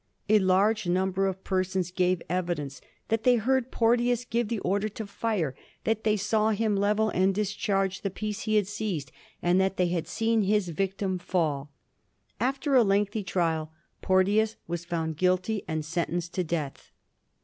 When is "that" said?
3.09-3.21, 5.83-6.03, 9.61-9.77